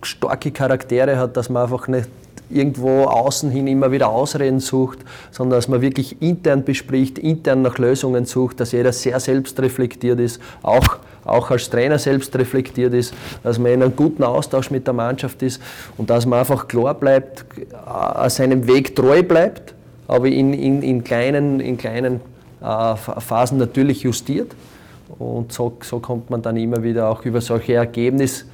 starke 0.02 0.52
Charaktere 0.52 1.18
hat, 1.18 1.36
dass 1.36 1.50
man 1.50 1.64
einfach 1.64 1.88
nicht 1.88 2.08
irgendwo 2.50 3.04
außen 3.04 3.50
hin 3.50 3.66
immer 3.66 3.92
wieder 3.92 4.08
Ausreden 4.08 4.60
sucht, 4.60 4.98
sondern 5.30 5.58
dass 5.58 5.68
man 5.68 5.80
wirklich 5.80 6.20
intern 6.20 6.64
bespricht, 6.64 7.18
intern 7.18 7.62
nach 7.62 7.78
Lösungen 7.78 8.24
sucht, 8.24 8.60
dass 8.60 8.72
jeder 8.72 8.92
sehr 8.92 9.20
selbstreflektiert 9.20 10.20
ist, 10.20 10.40
auch, 10.62 10.98
auch 11.24 11.50
als 11.50 11.70
Trainer 11.70 11.98
selbst 11.98 12.36
reflektiert 12.36 12.94
ist, 12.94 13.14
dass 13.42 13.58
man 13.58 13.72
in 13.72 13.82
einem 13.82 13.96
guten 13.96 14.24
Austausch 14.24 14.70
mit 14.70 14.86
der 14.86 14.94
Mannschaft 14.94 15.42
ist 15.42 15.60
und 15.96 16.10
dass 16.10 16.26
man 16.26 16.40
einfach 16.40 16.68
klar 16.68 16.94
bleibt, 16.94 17.44
äh, 17.58 18.30
seinem 18.30 18.66
Weg 18.66 18.96
treu 18.96 19.22
bleibt, 19.22 19.74
aber 20.08 20.26
in, 20.26 20.52
in, 20.52 20.82
in 20.82 21.04
kleinen, 21.04 21.60
in 21.60 21.78
kleinen 21.78 22.20
äh, 22.60 22.96
Phasen 22.96 23.58
natürlich 23.58 24.02
justiert. 24.02 24.52
Und 25.18 25.52
so, 25.52 25.76
so 25.82 25.98
kommt 25.98 26.30
man 26.30 26.40
dann 26.42 26.56
immer 26.56 26.82
wieder 26.82 27.08
auch 27.08 27.24
über 27.24 27.40
solche 27.40 27.74
Ergebnis, 27.74 28.46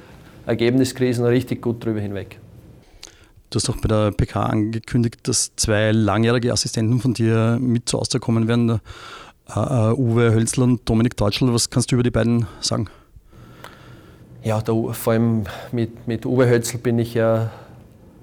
Ergebniskrisen 0.45 1.25
richtig 1.25 1.61
gut 1.61 1.85
drüber 1.85 1.99
hinweg. 1.99 2.39
Du 3.49 3.55
hast 3.55 3.69
auch 3.69 3.77
bei 3.77 3.87
der 3.87 4.11
PK 4.11 4.43
angekündigt, 4.43 5.25
dass 5.27 5.55
zwei 5.55 5.91
langjährige 5.91 6.51
Assistenten 6.51 6.99
von 6.99 7.13
dir 7.13 7.57
mit 7.61 7.87
zu 7.87 7.97
Austria 7.97 8.19
kommen 8.19 8.49
werden, 8.49 8.81
äh, 9.49 9.59
Uwe 9.93 10.33
Hölzl 10.33 10.63
und 10.63 10.87
Dominik 10.89 11.15
Deutschl. 11.15 11.53
Was 11.53 11.69
kannst 11.69 11.91
du 11.91 11.95
über 11.95 12.03
die 12.03 12.11
beiden 12.11 12.45
sagen? 12.59 12.89
Ja, 14.43 14.59
der, 14.59 14.75
vor 14.91 15.13
allem 15.13 15.43
mit, 15.71 16.07
mit 16.07 16.25
Uwe 16.25 16.49
Hölzl 16.49 16.77
bin 16.77 16.99
ich 16.99 17.13
ja 17.13 17.49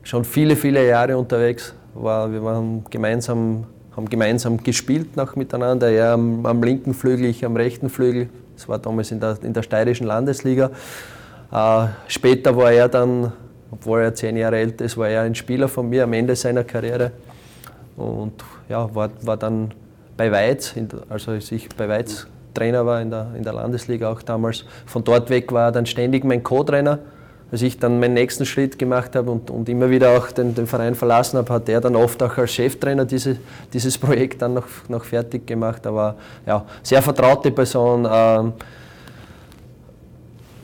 schon 0.02 0.24
viele, 0.24 0.56
viele 0.56 0.86
Jahre 0.86 1.16
unterwegs. 1.16 1.74
War, 1.94 2.30
wir 2.30 2.44
waren 2.44 2.84
gemeinsam, 2.90 3.64
haben 3.96 4.10
gemeinsam 4.10 4.62
gespielt 4.62 5.16
noch 5.16 5.36
miteinander. 5.36 5.90
Er 5.90 6.12
am, 6.12 6.44
am, 6.44 6.62
linken 6.62 6.92
Flügel, 6.92 7.26
ich 7.26 7.46
am 7.46 7.56
rechten 7.56 7.88
Flügel. 7.88 8.28
Das 8.56 8.68
war 8.68 8.78
damals 8.78 9.10
in 9.10 9.20
der, 9.20 9.38
in 9.42 9.54
der 9.54 9.62
steirischen 9.62 10.06
Landesliga. 10.06 10.70
Äh, 11.50 11.86
später 12.08 12.54
war 12.56 12.72
er 12.72 12.88
dann 12.90 13.32
obwohl 13.71 14.00
er 14.00 14.14
zehn 14.14 14.37
Jahre 14.37 14.59
älter 14.59 14.85
ist, 14.85 14.97
war 14.97 15.09
er 15.09 15.23
ein 15.23 15.35
Spieler 15.35 15.68
von 15.68 15.88
mir 15.88 16.04
am 16.04 16.12
Ende 16.12 16.37
seiner 16.37 16.64
Karriere. 16.64 17.12
Und 17.97 18.33
ja, 18.68 18.92
war, 18.94 19.11
war 19.23 19.37
dann 19.37 19.73
bei 20.16 20.30
Weiz, 20.30 20.75
also 21.09 21.33
als 21.33 21.50
ich 21.52 21.68
bei 21.76 21.88
Weiz 21.88 22.26
Trainer 22.54 22.87
war 22.87 23.02
in 23.02 23.11
der, 23.11 23.28
in 23.37 23.42
der 23.42 23.52
Landesliga 23.52 24.11
auch 24.11 24.23
damals. 24.23 24.64
Von 24.87 25.04
dort 25.04 25.28
weg 25.28 25.52
war 25.52 25.68
er 25.68 25.73
dann 25.73 25.87
ständig 25.87 26.25
mein 26.25 26.42
Co-Trainer. 26.42 27.00
Als 27.52 27.62
ich 27.62 27.78
dann 27.78 28.00
meinen 28.00 28.14
nächsten 28.14 28.47
Schritt 28.47 28.78
gemacht 28.78 29.14
habe 29.14 29.30
und, 29.30 29.50
und 29.50 29.68
immer 29.68 29.90
wieder 29.90 30.16
auch 30.16 30.33
den, 30.33 30.54
den 30.54 30.66
Verein 30.66 30.94
verlassen 30.94 31.37
habe, 31.37 31.52
hat 31.52 31.68
er 31.68 31.80
dann 31.80 31.94
oft 31.94 32.21
auch 32.23 32.37
als 32.38 32.52
Cheftrainer 32.52 33.04
diese, 33.04 33.37
dieses 33.73 33.99
Projekt 33.99 34.42
dann 34.42 34.54
noch, 34.54 34.66
noch 34.88 35.04
fertig 35.04 35.47
gemacht. 35.47 35.87
Aber 35.87 36.16
ja, 36.47 36.64
sehr 36.83 37.02
vertraute 37.02 37.50
Person. 37.50 38.09
Ähm, 38.11 38.52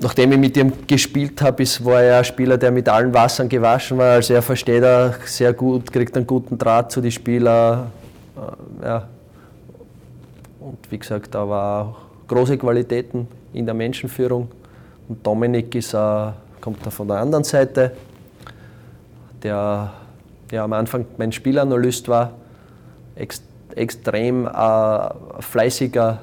nachdem 0.01 0.33
ich 0.33 0.39
mit 0.39 0.57
ihm 0.57 0.73
gespielt 0.87 1.41
habe, 1.43 1.65
war 1.81 2.03
er 2.03 2.19
ein 2.19 2.25
Spieler, 2.25 2.57
der 2.59 2.71
mit 2.71 2.89
allen 2.89 3.13
Wassern 3.13 3.49
gewaschen 3.49 3.99
war. 3.99 4.13
Also 4.15 4.35
er 4.35 4.43
versteht 4.43 4.83
er 4.83 5.15
sehr 5.25 5.53
gut, 5.53 5.93
kriegt 5.93 6.17
einen 6.17 6.27
guten 6.27 6.57
Draht 6.59 6.91
zu 6.91 7.01
den 7.01 7.11
Spielern. 7.11 7.91
Äh, 8.37 8.85
ja. 8.85 9.09
Und 10.61 10.79
wie 10.91 10.99
gesagt, 10.99 11.35
da 11.35 11.49
war 11.49 11.97
große 12.27 12.57
Qualitäten 12.59 13.29
in 13.53 13.65
der 13.65 13.75
Menschenführung. 13.75 14.49
Und 15.09 15.27
Dominik 15.27 15.75
ist, 15.75 15.95
äh, 15.95 16.29
kommt 16.61 16.85
da 16.85 16.91
von 16.91 17.09
der 17.09 17.19
anderen 17.19 17.45
Seite, 17.45 17.93
der 19.43 19.93
ja, 20.51 20.65
am 20.65 20.73
Anfang 20.73 21.07
mein 21.17 21.33
Spielanalyst 21.33 22.09
war, 22.09 22.33
ext 23.15 23.45
extrem 23.77 24.49
äh, 24.49 25.09
fleißiger 25.39 26.19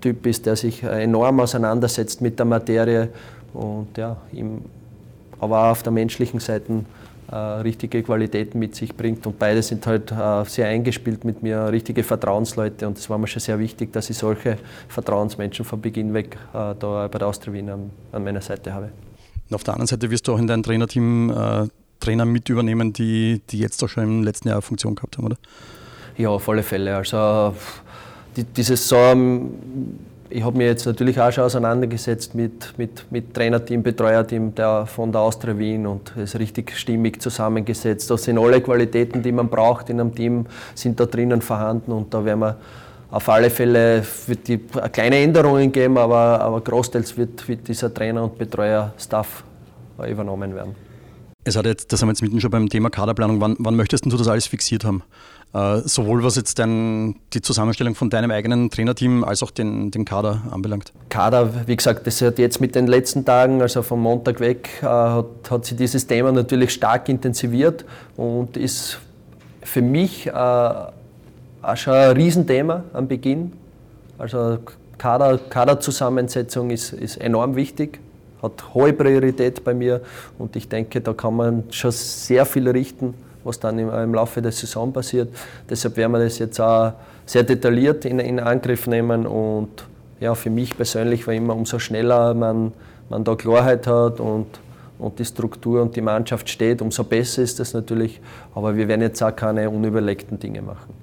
Typ 0.00 0.26
ist, 0.26 0.46
der 0.46 0.56
sich 0.56 0.82
enorm 0.82 1.40
auseinandersetzt 1.40 2.20
mit 2.20 2.38
der 2.38 2.46
Materie 2.46 3.08
und 3.52 3.96
ja, 3.96 4.16
ihm 4.32 4.62
aber 5.40 5.64
auch 5.64 5.70
auf 5.72 5.82
der 5.82 5.92
menschlichen 5.92 6.40
Seite 6.40 6.84
äh, 7.30 7.36
richtige 7.36 8.02
Qualitäten 8.02 8.58
mit 8.58 8.74
sich 8.74 8.94
bringt. 8.94 9.26
Und 9.26 9.38
beide 9.38 9.62
sind 9.62 9.86
halt 9.86 10.12
äh, 10.12 10.44
sehr 10.44 10.68
eingespielt 10.68 11.24
mit 11.24 11.42
mir, 11.42 11.70
richtige 11.70 12.02
Vertrauensleute. 12.02 12.86
Und 12.86 12.98
es 12.98 13.08
war 13.08 13.18
mir 13.18 13.26
schon 13.26 13.40
sehr 13.40 13.58
wichtig, 13.58 13.92
dass 13.92 14.10
ich 14.10 14.18
solche 14.18 14.58
Vertrauensmenschen 14.88 15.64
von 15.64 15.80
Beginn 15.80 16.12
weg 16.14 16.36
äh, 16.52 16.74
da 16.78 17.08
bei 17.10 17.18
der 17.18 17.28
Austria 17.28 17.52
Wien 17.52 17.70
an, 17.70 17.90
an, 18.12 18.24
meiner 18.24 18.40
Seite 18.40 18.72
habe. 18.72 18.90
Und 19.48 19.54
auf 19.54 19.64
der 19.64 19.74
anderen 19.74 19.86
Seite 19.86 20.10
wirst 20.10 20.28
du 20.28 20.34
auch 20.34 20.38
in 20.38 20.46
deinem 20.46 20.62
Trainerteam 20.62 21.30
äh, 21.30 21.68
Trainer 22.00 22.24
mit 22.24 22.48
übernehmen, 22.48 22.92
die, 22.92 23.40
die 23.50 23.58
jetzt 23.58 23.82
auch 23.82 23.88
schon 23.88 24.04
im 24.04 24.22
letzten 24.22 24.48
Jahr 24.48 24.60
Funktion 24.60 24.94
gehabt 24.94 25.16
haben, 25.16 25.26
oder? 25.26 25.36
Ja, 26.16 26.28
auf 26.28 26.48
alle 26.48 26.62
Fälle. 26.62 26.96
Also 26.96 27.54
die, 28.36 28.44
dieses 28.44 28.88
so, 28.88 28.96
ich 30.30 30.42
habe 30.42 30.56
mich 30.56 30.66
jetzt 30.66 30.86
natürlich 30.86 31.20
auch 31.20 31.30
schon 31.30 31.44
auseinandergesetzt 31.44 32.34
mit, 32.34 32.76
mit, 32.76 33.06
mit 33.10 33.34
Trainerteam, 33.34 33.82
Betreuerteam 33.82 34.54
der, 34.54 34.86
von 34.86 35.12
der 35.12 35.20
Austria 35.20 35.56
Wien 35.56 35.86
und 35.86 36.12
es 36.16 36.34
ist 36.34 36.40
richtig 36.40 36.76
stimmig 36.76 37.22
zusammengesetzt. 37.22 38.10
Da 38.10 38.16
sind 38.16 38.38
alle 38.38 38.60
Qualitäten, 38.60 39.22
die 39.22 39.32
man 39.32 39.48
braucht 39.48 39.90
in 39.90 40.00
einem 40.00 40.14
Team, 40.14 40.46
sind 40.74 40.98
da 40.98 41.06
drinnen 41.06 41.40
vorhanden 41.40 41.92
und 41.92 42.12
da 42.12 42.24
werden 42.24 42.40
wir 42.40 42.56
auf 43.10 43.28
alle 43.28 43.48
Fälle 43.48 44.02
wird 44.26 44.48
die 44.48 44.58
kleine 44.58 45.18
Änderungen 45.18 45.70
geben, 45.70 45.98
aber, 45.98 46.40
aber 46.40 46.60
großteils 46.60 47.16
wird, 47.16 47.46
wird 47.46 47.68
dieser 47.68 47.94
Trainer 47.94 48.24
und 48.24 48.36
Betreuer-Staff 48.36 49.44
übernommen 50.10 50.52
werden. 50.52 50.74
Es 51.44 51.56
hat 51.56 51.66
jetzt, 51.66 51.92
das 51.92 52.00
haben 52.00 52.08
wir 52.08 52.12
jetzt 52.12 52.22
mitten 52.22 52.40
schon 52.40 52.50
beim 52.50 52.68
Thema 52.68 52.90
Kaderplanung. 52.90 53.40
Wann, 53.40 53.54
wann 53.60 53.76
möchtest 53.76 54.04
du 54.06 54.16
das 54.16 54.26
alles 54.26 54.48
fixiert 54.48 54.84
haben? 54.84 55.04
Äh, 55.54 55.82
sowohl 55.84 56.24
was 56.24 56.34
jetzt 56.34 56.58
dein, 56.58 57.14
die 57.32 57.40
Zusammenstellung 57.40 57.94
von 57.94 58.10
deinem 58.10 58.32
eigenen 58.32 58.70
Trainerteam 58.70 59.22
als 59.22 59.40
auch 59.44 59.52
den, 59.52 59.92
den 59.92 60.04
Kader 60.04 60.42
anbelangt? 60.50 60.92
Kader, 61.10 61.68
wie 61.68 61.76
gesagt, 61.76 62.08
das 62.08 62.20
hat 62.22 62.40
jetzt 62.40 62.60
mit 62.60 62.74
den 62.74 62.88
letzten 62.88 63.24
Tagen, 63.24 63.62
also 63.62 63.82
vom 63.82 64.00
Montag 64.00 64.40
weg, 64.40 64.68
äh, 64.82 64.86
hat, 64.86 65.26
hat 65.48 65.64
sich 65.64 65.76
dieses 65.76 66.08
Thema 66.08 66.32
natürlich 66.32 66.72
stark 66.72 67.08
intensiviert 67.08 67.84
und 68.16 68.56
ist 68.56 68.98
für 69.62 69.80
mich 69.80 70.26
äh, 70.26 70.32
auch 70.32 70.90
schon 71.76 71.94
ein 71.94 72.16
Riesenthema 72.16 72.82
am 72.92 73.06
Beginn. 73.06 73.52
Also 74.18 74.58
Kader, 74.98 75.38
Kaderzusammensetzung 75.38 76.70
ist, 76.70 76.92
ist 76.92 77.18
enorm 77.18 77.54
wichtig, 77.54 78.00
hat 78.42 78.74
hohe 78.74 78.92
Priorität 78.92 79.62
bei 79.62 79.72
mir 79.72 80.00
und 80.36 80.56
ich 80.56 80.68
denke, 80.68 81.00
da 81.00 81.12
kann 81.12 81.36
man 81.36 81.64
schon 81.70 81.92
sehr 81.92 82.44
viel 82.44 82.68
richten 82.68 83.14
was 83.44 83.60
dann 83.60 83.78
im, 83.78 83.90
im, 83.90 84.14
Laufe 84.14 84.42
der 84.42 84.52
Saison 84.52 84.92
passiert. 84.92 85.28
Deshalb 85.68 85.96
werden 85.96 86.12
wir 86.12 86.20
das 86.20 86.38
jetzt 86.38 86.60
auch 86.60 86.94
sehr 87.26 87.42
detailliert 87.42 88.04
in, 88.04 88.18
in 88.18 88.40
Angriff 88.40 88.86
nehmen 88.86 89.26
und 89.26 89.84
ja, 90.20 90.34
für 90.34 90.50
mich 90.50 90.76
persönlich 90.76 91.26
war 91.26 91.34
immer, 91.34 91.54
umso 91.54 91.78
schneller 91.78 92.34
man, 92.34 92.72
man 93.08 93.24
da 93.24 93.34
Klarheit 93.34 93.86
hat 93.86 94.20
und, 94.20 94.46
und 94.98 95.18
die 95.18 95.24
Struktur 95.24 95.82
und 95.82 95.94
die 95.96 96.00
Mannschaft 96.00 96.48
steht, 96.48 96.80
umso 96.80 97.04
besser 97.04 97.42
ist 97.42 97.60
das 97.60 97.74
natürlich. 97.74 98.20
Aber 98.54 98.74
wir 98.76 98.88
werden 98.88 99.02
jetzt 99.02 99.22
auch 99.22 99.34
keine 99.34 99.68
unüberlegten 99.68 100.38
Dinge 100.38 100.62
machen. 100.62 100.94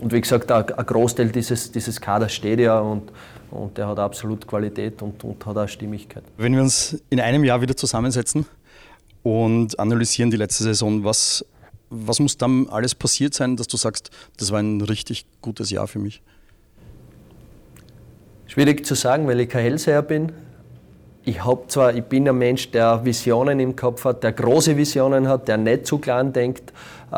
Und 0.00 0.12
wie 0.12 0.20
gesagt, 0.20 0.50
ein 0.50 0.86
Großteil 0.86 1.28
dieses, 1.28 1.70
dieses 1.72 2.00
Kaders 2.00 2.32
steht 2.32 2.60
ja 2.60 2.78
und, 2.80 3.12
und 3.50 3.76
der 3.76 3.86
hat 3.86 3.98
absolut 3.98 4.46
Qualität 4.46 5.02
und, 5.02 5.22
und 5.22 5.44
hat 5.44 5.56
auch 5.56 5.68
Stimmigkeit. 5.68 6.22
Wenn 6.38 6.54
wir 6.54 6.62
uns 6.62 7.02
in 7.10 7.20
einem 7.20 7.44
Jahr 7.44 7.60
wieder 7.60 7.76
zusammensetzen, 7.76 8.46
und 9.22 9.78
analysieren 9.78 10.30
die 10.30 10.36
letzte 10.36 10.64
Saison. 10.64 11.04
Was, 11.04 11.44
was 11.90 12.20
muss 12.20 12.36
dann 12.36 12.68
alles 12.68 12.94
passiert 12.94 13.34
sein, 13.34 13.56
dass 13.56 13.66
du 13.68 13.76
sagst, 13.76 14.10
das 14.38 14.50
war 14.50 14.60
ein 14.60 14.80
richtig 14.80 15.26
gutes 15.42 15.70
Jahr 15.70 15.86
für 15.86 15.98
mich? 15.98 16.22
Schwierig 18.46 18.84
zu 18.84 18.94
sagen, 18.94 19.26
weil 19.28 19.40
ich 19.40 19.48
kein 19.48 19.62
Hellseher 19.62 20.02
bin. 20.02 20.32
Ich, 21.24 21.44
hab 21.44 21.70
zwar, 21.70 21.94
ich 21.94 22.04
bin 22.04 22.28
ein 22.28 22.36
Mensch, 22.36 22.70
der 22.70 23.04
Visionen 23.04 23.60
im 23.60 23.76
Kopf 23.76 24.04
hat, 24.04 24.24
der 24.24 24.32
große 24.32 24.76
Visionen 24.76 25.28
hat, 25.28 25.46
der 25.48 25.58
nicht 25.58 25.86
zu 25.86 25.98
klein 25.98 26.32
denkt, 26.32 26.72
äh, 27.12 27.14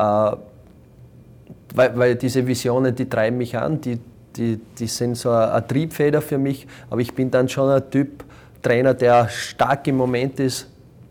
weil, 1.75 1.97
weil, 1.97 2.17
diese 2.17 2.47
Visionen, 2.47 2.95
die 2.95 3.09
treiben 3.09 3.39
mich 3.39 3.57
an, 3.57 3.81
die, 3.81 3.99
die, 4.37 4.61
die 4.79 4.87
sind 4.87 5.17
so 5.17 5.31
eine, 5.31 5.53
eine 5.53 5.67
Triebfeder 5.67 6.21
für 6.21 6.37
mich, 6.37 6.67
aber 6.91 7.01
ich 7.01 7.15
bin 7.15 7.31
dann 7.31 7.49
schon 7.49 7.71
ein 7.71 7.91
Typ, 7.91 8.25
Trainer, 8.61 8.95
der 8.95 9.29
stark 9.29 9.87
im 9.87 9.97
Moment 9.97 10.39
ist, 10.39 10.69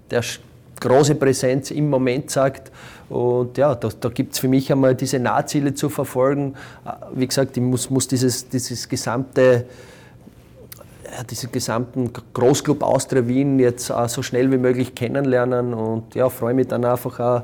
der 0.10 0.22
große 0.82 1.16
Präsenz 1.16 1.72
im 1.72 1.90
Moment 1.90 2.30
sagt. 2.30 2.72
Und 3.08 3.58
ja, 3.58 3.76
da, 3.76 3.90
da 4.00 4.10
gibt 4.10 4.34
es 4.34 4.40
für 4.40 4.48
mich 4.48 4.72
einmal 4.72 4.96
diese 4.96 5.20
Nahziele 5.20 5.74
zu 5.74 5.90
verfolgen. 5.90 6.56
Äh, 6.86 6.92
wie 7.14 7.28
gesagt, 7.28 7.56
ich 7.56 7.64
muss, 7.64 7.90
muss 7.90 8.08
dieses, 8.08 8.50
dieses 8.50 8.90
gesamte 8.90 9.66
ja, 11.12 11.24
diesen 11.24 11.52
gesamten 11.52 12.12
Großclub 12.34 12.84
Austria 12.84 13.28
Wien 13.28 13.60
jetzt 13.60 13.92
auch 13.92 14.08
so 14.08 14.22
schnell 14.22 14.52
wie 14.52 14.58
möglich 14.58 14.96
kennenlernen 14.96 15.74
und 15.74 16.16
ja, 16.16 16.30
freue 16.30 16.54
mich 16.54 16.68
dann 16.68 16.86
einfach 16.86 17.20
auch 17.20 17.44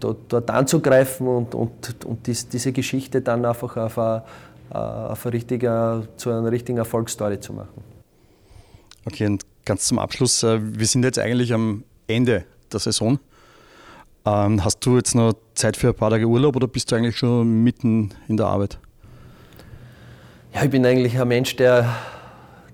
dort, 0.00 0.18
dort 0.28 0.50
anzugreifen 0.50 1.26
und, 1.26 1.54
und, 1.54 2.04
und 2.04 2.26
dies, 2.26 2.48
diese 2.48 2.72
Geschichte 2.72 3.22
dann 3.22 3.44
einfach 3.44 3.76
auf, 3.76 3.98
eine, 3.98 4.22
auf 4.70 5.26
eine 5.26 6.08
zu 6.16 6.30
einer 6.30 6.50
richtigen 6.50 6.78
Erfolgsstory 6.78 7.40
zu 7.40 7.52
machen. 7.54 7.82
Okay, 9.06 9.26
und 9.26 9.44
ganz 9.64 9.86
zum 9.86 9.98
Abschluss, 9.98 10.42
äh, 10.42 10.58
wir 10.60 10.86
sind 10.86 11.04
jetzt 11.04 11.18
eigentlich 11.18 11.52
am 11.52 11.84
Ende 12.08 12.44
der 12.76 12.92
Saison. 12.92 13.18
Ähm, 14.26 14.64
hast 14.64 14.84
du 14.84 14.96
jetzt 14.96 15.14
noch 15.14 15.34
Zeit 15.54 15.76
für 15.76 15.88
ein 15.88 15.94
paar 15.94 16.10
Tage 16.10 16.26
Urlaub 16.26 16.56
oder 16.56 16.66
bist 16.66 16.90
du 16.90 16.96
eigentlich 16.96 17.16
schon 17.16 17.62
mitten 17.62 18.10
in 18.28 18.36
der 18.36 18.46
Arbeit? 18.46 18.78
Ja, 20.52 20.64
ich 20.64 20.70
bin 20.70 20.84
eigentlich 20.84 21.18
ein 21.18 21.28
Mensch, 21.28 21.54
der, 21.56 21.88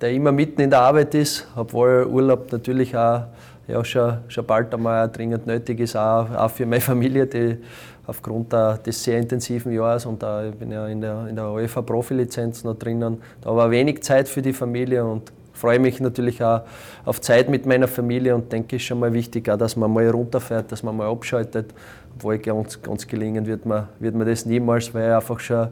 der 0.00 0.12
immer 0.12 0.32
mitten 0.32 0.60
in 0.60 0.70
der 0.70 0.80
Arbeit 0.80 1.14
ist, 1.14 1.46
obwohl 1.54 2.06
Urlaub 2.10 2.50
natürlich 2.52 2.96
auch 2.96 3.24
ja, 3.68 3.84
schon, 3.84 4.18
schon 4.28 4.46
bald 4.46 4.72
einmal 4.74 5.08
dringend 5.10 5.46
nötig 5.46 5.80
ist, 5.80 5.96
auch, 5.96 6.30
auch 6.30 6.50
für 6.50 6.66
meine 6.66 6.80
Familie, 6.80 7.26
die 7.26 7.58
aufgrund 8.06 8.52
des 8.52 9.02
sehr 9.02 9.18
intensiven 9.18 9.72
Jahres 9.72 10.06
und 10.06 10.22
da, 10.22 10.46
ich 10.46 10.54
bin 10.54 10.72
ja 10.72 10.88
in 10.88 11.00
der, 11.00 11.26
in 11.28 11.36
der 11.36 11.50
UEFA 11.50 11.82
Profilizenz 11.82 12.64
noch 12.64 12.74
drinnen, 12.74 13.22
da 13.40 13.54
war 13.54 13.70
wenig 13.70 14.02
Zeit 14.02 14.28
für 14.28 14.42
die 14.42 14.52
Familie 14.52 15.04
und 15.04 15.32
freue 15.62 15.78
mich 15.78 16.00
natürlich 16.00 16.42
auch 16.42 16.62
auf 17.04 17.20
Zeit 17.20 17.48
mit 17.48 17.66
meiner 17.66 17.86
Familie 17.86 18.34
und 18.34 18.50
denke, 18.52 18.74
es 18.76 18.82
ist 18.82 18.88
schon 18.88 18.98
mal 18.98 19.12
wichtig, 19.12 19.48
auch, 19.48 19.56
dass 19.56 19.76
man 19.76 19.92
mal 19.92 20.08
runterfährt, 20.08 20.72
dass 20.72 20.82
man 20.82 20.96
mal 20.96 21.08
abschaltet. 21.08 21.72
Obwohl 22.16 22.38
ganz, 22.38 22.82
ganz 22.82 23.06
gelingen 23.06 23.46
wird 23.46 23.64
mir, 23.64 23.88
wird 24.00 24.16
mir 24.16 24.24
das 24.24 24.44
niemals, 24.44 24.92
weil 24.92 25.10
ich 25.10 25.14
einfach 25.14 25.38
schon 25.38 25.68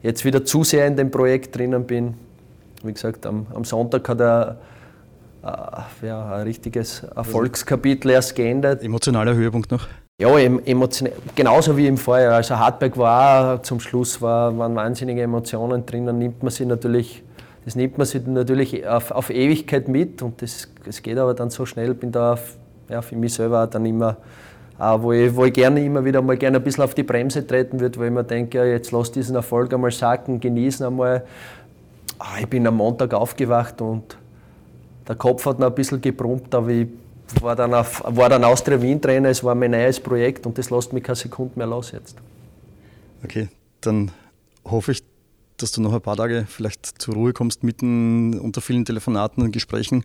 jetzt 0.00 0.24
wieder 0.24 0.44
zu 0.44 0.62
sehr 0.62 0.86
in 0.86 0.96
dem 0.96 1.10
Projekt 1.10 1.56
drinnen 1.56 1.84
bin. 1.84 2.14
Wie 2.84 2.92
gesagt, 2.92 3.26
am, 3.26 3.46
am 3.52 3.64
Sonntag 3.64 4.08
hat 4.08 4.20
er 4.20 4.58
äh, 5.42 6.06
ja, 6.06 6.36
ein 6.36 6.42
richtiges 6.42 7.02
Erfolgskapitel 7.02 8.12
erst 8.12 8.36
geendet. 8.36 8.82
Emotionaler 8.84 9.34
Höhepunkt 9.34 9.72
noch? 9.72 9.88
Ja, 10.20 10.38
emotional, 10.38 11.14
genauso 11.34 11.76
wie 11.76 11.88
im 11.88 11.96
Vorjahr. 11.96 12.34
Also 12.34 12.56
Hartberg 12.56 12.96
war 12.96 13.60
zum 13.64 13.80
Schluss 13.80 14.22
war, 14.22 14.56
waren 14.56 14.76
wahnsinnige 14.76 15.22
Emotionen 15.22 15.84
drin. 15.84 16.06
Dann 16.06 16.18
nimmt 16.18 16.44
man 16.44 16.52
sie 16.52 16.64
natürlich, 16.64 17.24
das 17.64 17.76
nimmt 17.76 17.96
man 17.96 18.06
sich 18.06 18.26
natürlich 18.26 18.86
auf, 18.86 19.10
auf 19.12 19.30
Ewigkeit 19.30 19.88
mit 19.88 20.22
und 20.22 20.42
das, 20.42 20.68
das 20.84 21.02
geht 21.02 21.18
aber 21.18 21.34
dann 21.34 21.50
so 21.50 21.64
schnell. 21.64 21.94
Bin 21.94 22.10
da 22.10 22.36
ja, 22.88 23.02
für 23.02 23.16
mich 23.16 23.34
selber 23.34 23.66
dann 23.66 23.86
immer, 23.86 24.16
wo, 24.78 25.12
ich, 25.12 25.34
wo 25.34 25.44
ich 25.44 25.52
gerne 25.52 25.84
immer 25.84 26.04
wieder 26.04 26.20
mal 26.22 26.36
gerne 26.36 26.58
ein 26.58 26.64
bisschen 26.64 26.82
auf 26.82 26.94
die 26.94 27.04
Bremse 27.04 27.46
treten 27.46 27.78
würde, 27.78 27.98
wo 28.00 28.04
ich 28.04 28.10
mir 28.10 28.24
denke, 28.24 28.58
ja, 28.58 28.64
jetzt 28.64 28.90
lass 28.90 29.12
diesen 29.12 29.36
Erfolg 29.36 29.72
einmal 29.72 29.92
sacken, 29.92 30.40
genießen 30.40 30.86
einmal. 30.86 31.24
Ah, 32.18 32.38
ich 32.40 32.48
bin 32.48 32.66
am 32.66 32.76
Montag 32.76 33.14
aufgewacht 33.14 33.80
und 33.80 34.16
der 35.06 35.16
Kopf 35.16 35.46
hat 35.46 35.58
noch 35.58 35.68
ein 35.68 35.74
bisschen 35.74 36.00
gebrummt, 36.00 36.54
aber 36.54 36.68
ich 36.68 36.88
war 37.40 37.56
dann, 37.56 37.74
auf, 37.74 38.02
war 38.06 38.28
dann 38.28 38.44
Austria 38.44 38.80
Wien 38.80 39.00
Trainer, 39.00 39.30
es 39.30 39.42
war 39.42 39.54
mein 39.54 39.70
neues 39.70 39.98
Projekt 39.98 40.46
und 40.46 40.58
das 40.58 40.70
lässt 40.70 40.92
mich 40.92 41.02
keine 41.02 41.16
Sekunde 41.16 41.52
mehr 41.56 41.66
los 41.66 41.92
jetzt. 41.92 42.16
Okay, 43.24 43.48
dann 43.80 44.10
hoffe 44.64 44.92
ich, 44.92 45.02
dass 45.62 45.72
du 45.72 45.80
noch 45.80 45.92
ein 45.92 46.00
paar 46.00 46.16
Tage 46.16 46.46
vielleicht 46.48 47.00
zur 47.00 47.14
Ruhe 47.14 47.32
kommst, 47.32 47.62
mitten 47.62 48.38
unter 48.38 48.60
vielen 48.60 48.84
Telefonaten 48.84 49.42
und 49.42 49.52
Gesprächen, 49.52 50.04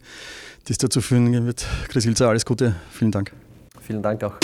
die 0.67 0.71
es 0.71 0.77
dazu 0.77 1.01
führen 1.01 1.45
wird. 1.45 1.65
Chris 1.87 2.05
Ilzer, 2.05 2.29
alles 2.29 2.45
Gute, 2.45 2.75
vielen 2.91 3.11
Dank. 3.11 3.31
Vielen 3.81 4.03
Dank 4.03 4.23
auch. 4.23 4.35